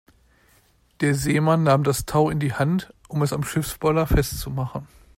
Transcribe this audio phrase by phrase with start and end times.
[1.01, 4.87] Der Seemann nahm das Tau in die Hand, um es am Schiffspoller festzumachen.